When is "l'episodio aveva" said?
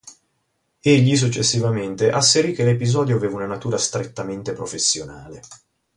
2.63-3.35